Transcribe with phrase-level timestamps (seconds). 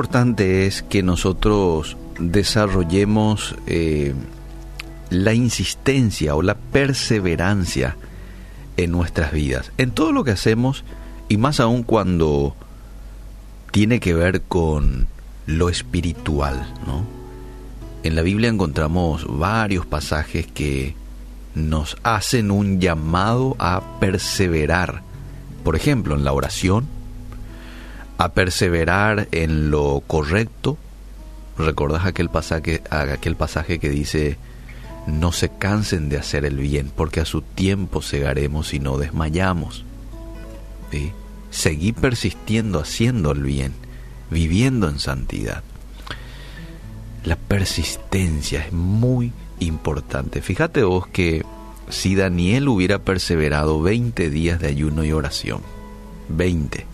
[0.00, 4.14] importante es que nosotros desarrollemos eh,
[5.10, 7.98] la insistencia o la perseverancia
[8.78, 10.84] en nuestras vidas, en todo lo que hacemos
[11.28, 12.56] y más aún cuando
[13.72, 15.06] tiene que ver con
[15.44, 16.66] lo espiritual.
[18.02, 20.96] En la Biblia encontramos varios pasajes que
[21.54, 25.02] nos hacen un llamado a perseverar.
[25.62, 26.88] Por ejemplo, en la oración,
[28.20, 30.76] a perseverar en lo correcto.
[31.56, 34.36] ¿Recordás aquel pasaje, aquel pasaje que dice,
[35.06, 39.86] no se cansen de hacer el bien, porque a su tiempo segaremos y no desmayamos?
[41.50, 43.72] Seguí persistiendo haciendo el bien,
[44.30, 45.62] viviendo en santidad.
[47.24, 50.42] La persistencia es muy importante.
[50.42, 51.42] Fíjate vos que
[51.88, 55.62] si Daniel hubiera perseverado 20 días de ayuno y oración,
[56.28, 56.86] 20,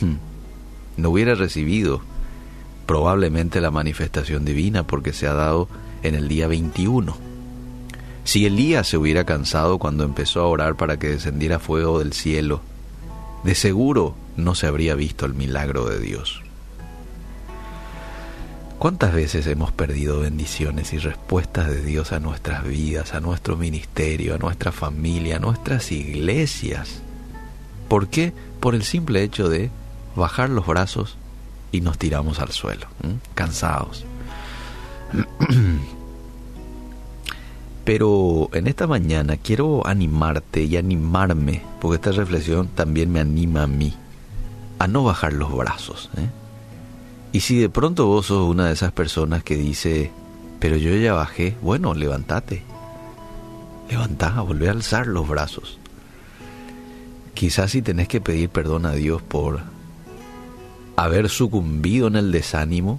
[0.00, 0.27] hmm,
[0.98, 2.02] no hubiera recibido
[2.86, 5.68] probablemente la manifestación divina porque se ha dado
[6.02, 7.16] en el día 21.
[8.24, 12.60] Si Elías se hubiera cansado cuando empezó a orar para que descendiera fuego del cielo,
[13.44, 16.42] de seguro no se habría visto el milagro de Dios.
[18.78, 24.34] ¿Cuántas veces hemos perdido bendiciones y respuestas de Dios a nuestras vidas, a nuestro ministerio,
[24.34, 27.02] a nuestra familia, a nuestras iglesias?
[27.88, 28.32] ¿Por qué?
[28.60, 29.70] Por el simple hecho de
[30.18, 31.16] bajar los brazos
[31.72, 32.86] y nos tiramos al suelo,
[33.34, 34.04] cansados.
[37.84, 43.66] Pero en esta mañana quiero animarte y animarme, porque esta reflexión también me anima a
[43.66, 43.94] mí,
[44.78, 46.10] a no bajar los brazos.
[46.18, 46.28] ¿eh?
[47.32, 50.10] Y si de pronto vos sos una de esas personas que dice,
[50.60, 52.62] pero yo ya bajé, bueno, levántate.
[53.88, 55.78] Levantá, volvé a alzar los brazos.
[57.32, 59.60] Quizás si tenés que pedir perdón a Dios por
[60.98, 62.98] haber sucumbido en el desánimo,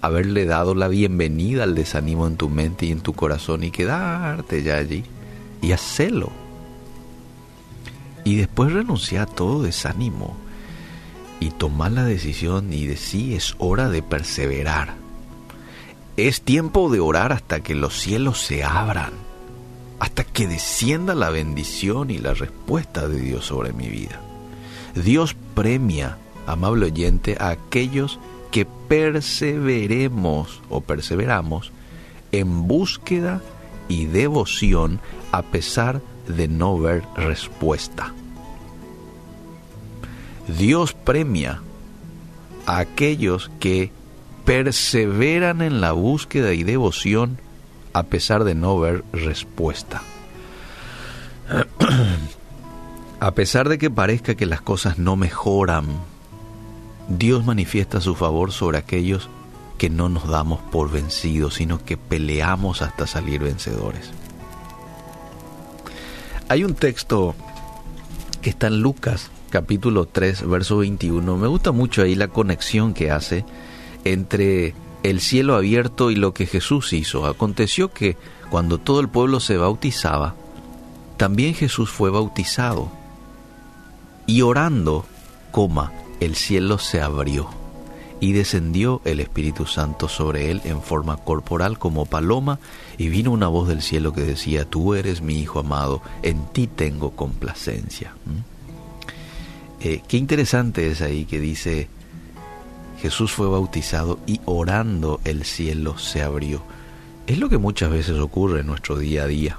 [0.00, 4.64] haberle dado la bienvenida al desánimo en tu mente y en tu corazón y quedarte
[4.64, 5.04] ya allí
[5.62, 6.32] y hacerlo.
[8.24, 10.36] Y después renunciar a todo desánimo
[11.38, 14.96] y tomar la decisión y decir es hora de perseverar.
[16.16, 19.12] Es tiempo de orar hasta que los cielos se abran,
[20.00, 24.20] hasta que descienda la bendición y la respuesta de Dios sobre mi vida.
[24.96, 26.18] Dios premia,
[26.52, 28.18] amable oyente, a aquellos
[28.50, 31.72] que perseveremos o perseveramos
[32.32, 33.40] en búsqueda
[33.88, 35.00] y devoción
[35.32, 38.12] a pesar de no ver respuesta.
[40.58, 41.60] Dios premia
[42.66, 43.92] a aquellos que
[44.44, 47.38] perseveran en la búsqueda y devoción
[47.92, 50.02] a pesar de no ver respuesta.
[53.20, 55.86] a pesar de que parezca que las cosas no mejoran,
[57.10, 59.28] Dios manifiesta su favor sobre aquellos
[59.78, 64.10] que no nos damos por vencidos, sino que peleamos hasta salir vencedores.
[66.48, 67.34] Hay un texto
[68.40, 73.10] que está en Lucas capítulo 3, verso 21, me gusta mucho ahí la conexión que
[73.10, 73.44] hace
[74.04, 77.26] entre el cielo abierto y lo que Jesús hizo.
[77.26, 78.16] Aconteció que
[78.50, 80.36] cuando todo el pueblo se bautizaba,
[81.16, 82.88] también Jesús fue bautizado.
[84.26, 85.04] Y orando,
[85.50, 87.48] coma, el cielo se abrió
[88.20, 92.58] y descendió el Espíritu Santo sobre él en forma corporal como paloma,
[92.98, 96.66] y vino una voz del cielo que decía, Tú eres mi Hijo amado, en ti
[96.66, 98.14] tengo complacencia.
[98.26, 98.50] ¿Mm?
[99.82, 101.88] Eh, qué interesante es ahí que dice,
[103.00, 106.62] Jesús fue bautizado y orando el cielo se abrió.
[107.26, 109.56] Es lo que muchas veces ocurre en nuestro día a día.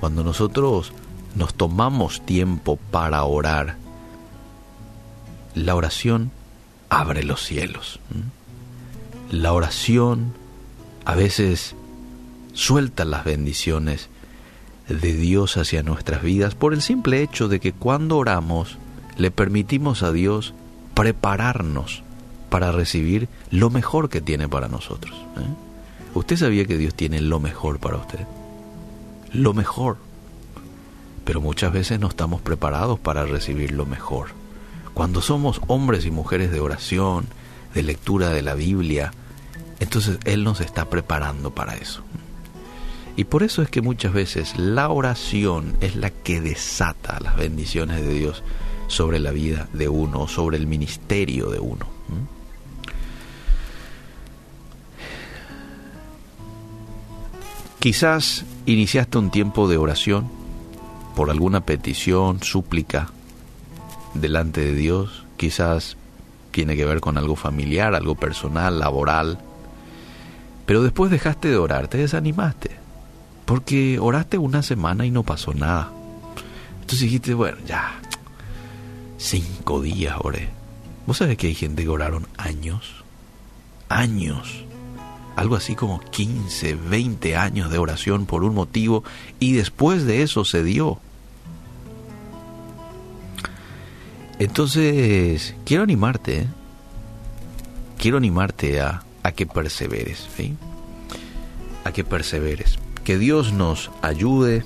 [0.00, 0.92] Cuando nosotros
[1.34, 3.76] nos tomamos tiempo para orar,
[5.54, 6.30] la oración
[6.88, 8.00] abre los cielos.
[9.30, 10.34] La oración
[11.04, 11.74] a veces
[12.52, 14.08] suelta las bendiciones
[14.88, 18.76] de Dios hacia nuestras vidas por el simple hecho de que cuando oramos
[19.16, 20.54] le permitimos a Dios
[20.94, 22.02] prepararnos
[22.50, 25.14] para recibir lo mejor que tiene para nosotros.
[25.38, 25.46] ¿eh?
[26.14, 28.20] ¿Usted sabía que Dios tiene lo mejor para usted?
[29.32, 29.96] Lo mejor.
[31.24, 34.41] Pero muchas veces no estamos preparados para recibir lo mejor.
[34.94, 37.26] Cuando somos hombres y mujeres de oración,
[37.74, 39.12] de lectura de la Biblia,
[39.80, 42.02] entonces Él nos está preparando para eso.
[43.16, 48.00] Y por eso es que muchas veces la oración es la que desata las bendiciones
[48.00, 48.42] de Dios
[48.86, 51.86] sobre la vida de uno, sobre el ministerio de uno.
[57.78, 60.30] Quizás iniciaste un tiempo de oración
[61.16, 63.10] por alguna petición, súplica
[64.14, 65.24] delante de Dios.
[65.36, 65.96] Quizás
[66.50, 69.38] tiene que ver con algo familiar, algo personal, laboral.
[70.66, 72.70] Pero después dejaste de orar, te desanimaste.
[73.44, 75.90] Porque oraste una semana y no pasó nada.
[76.80, 78.00] Entonces dijiste, bueno, ya,
[79.18, 80.48] cinco días oré.
[81.06, 83.04] ¿Vos sabés que hay gente que oraron años?
[83.88, 84.64] Años.
[85.34, 89.02] Algo así como 15, 20 años de oración por un motivo
[89.40, 90.98] y después de eso se dio.
[94.42, 96.46] Entonces, quiero animarte, ¿eh?
[97.96, 100.26] quiero animarte a, a que perseveres,
[101.84, 102.76] a que perseveres.
[103.04, 104.64] Que Dios nos ayude,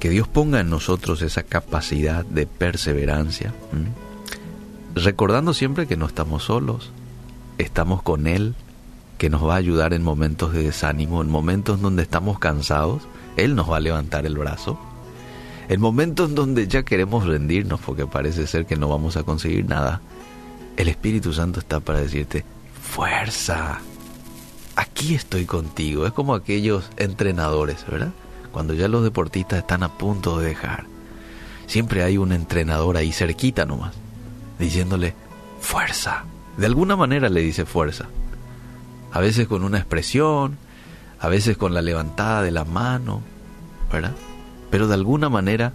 [0.00, 3.54] que Dios ponga en nosotros esa capacidad de perseverancia,
[4.94, 6.92] recordando siempre que no estamos solos,
[7.56, 8.54] estamos con Él,
[9.16, 13.04] que nos va a ayudar en momentos de desánimo, en momentos donde estamos cansados,
[13.38, 14.78] Él nos va a levantar el brazo.
[15.70, 20.00] En momentos donde ya queremos rendirnos porque parece ser que no vamos a conseguir nada,
[20.76, 22.44] el Espíritu Santo está para decirte,
[22.82, 23.78] fuerza,
[24.74, 26.06] aquí estoy contigo.
[26.06, 28.10] Es como aquellos entrenadores, ¿verdad?
[28.50, 30.86] Cuando ya los deportistas están a punto de dejar.
[31.68, 33.94] Siempre hay un entrenador ahí cerquita nomás,
[34.58, 35.14] diciéndole,
[35.60, 36.24] fuerza.
[36.56, 38.06] De alguna manera le dice fuerza.
[39.12, 40.58] A veces con una expresión,
[41.20, 43.22] a veces con la levantada de la mano,
[43.92, 44.16] ¿verdad?
[44.70, 45.72] Pero de alguna manera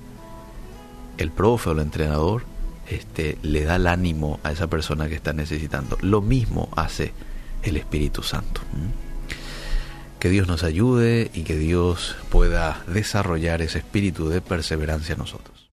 [1.17, 2.43] el profe o el entrenador
[2.89, 5.97] este, le da el ánimo a esa persona que está necesitando.
[6.01, 7.13] Lo mismo hace
[7.63, 8.61] el Espíritu Santo.
[10.19, 15.55] Que Dios nos ayude y que Dios pueda desarrollar ese espíritu de perseverancia en nosotros.